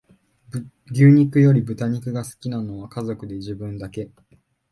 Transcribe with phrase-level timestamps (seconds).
[0.89, 4.09] 牛肉より豚肉が好きなのは家族で自分だけ